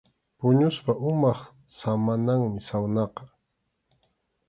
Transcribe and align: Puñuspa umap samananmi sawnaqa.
Puñuspa 0.39 0.91
umap 1.09 1.39
samananmi 1.77 2.59
sawnaqa. 2.67 3.23